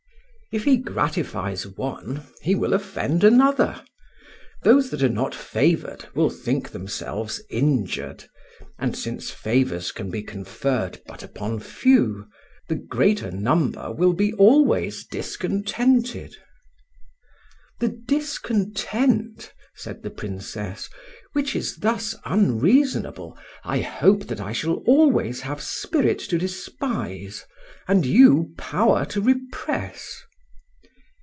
[0.53, 3.81] If he gratifies one he will offend another;
[4.63, 8.25] those that are not favoured will think themselves injured,
[8.77, 12.27] and since favours can be conferred but upon few
[12.67, 16.35] the greater number will be always discontented."
[17.79, 20.89] "The discontent," said the Princess,
[21.31, 27.45] "which is thus unreasonable, I hope that I shall always have spirit to despise
[27.87, 30.23] and you power to repress."